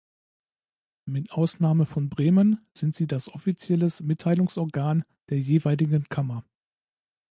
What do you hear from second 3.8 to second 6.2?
Mitteilungsorgan der jeweiligen